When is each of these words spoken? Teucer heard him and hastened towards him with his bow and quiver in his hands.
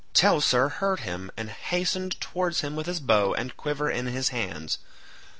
Teucer 0.15 0.67
heard 0.77 1.01
him 1.01 1.29
and 1.37 1.51
hastened 1.51 2.19
towards 2.19 2.61
him 2.61 2.75
with 2.75 2.87
his 2.87 2.99
bow 2.99 3.35
and 3.35 3.55
quiver 3.55 3.87
in 3.91 4.07
his 4.07 4.29
hands. 4.29 4.79